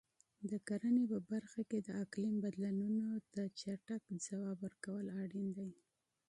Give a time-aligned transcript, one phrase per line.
[0.49, 5.71] د کرنې په برخه کې د اقلیم بدلونونو ته چټک ځواب ورکول اړین دي.